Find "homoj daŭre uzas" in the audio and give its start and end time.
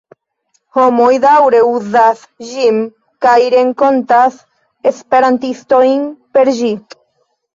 0.77-2.23